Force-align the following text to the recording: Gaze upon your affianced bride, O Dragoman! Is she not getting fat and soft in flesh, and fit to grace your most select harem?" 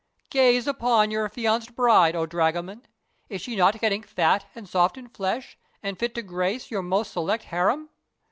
Gaze 0.31 0.65
upon 0.65 1.11
your 1.11 1.25
affianced 1.25 1.75
bride, 1.75 2.15
O 2.15 2.25
Dragoman! 2.25 2.87
Is 3.29 3.39
she 3.39 3.55
not 3.55 3.79
getting 3.79 4.01
fat 4.01 4.47
and 4.55 4.67
soft 4.67 4.97
in 4.97 5.07
flesh, 5.09 5.59
and 5.83 5.99
fit 5.99 6.15
to 6.15 6.23
grace 6.23 6.71
your 6.71 6.81
most 6.81 7.11
select 7.13 7.43
harem?" 7.43 7.87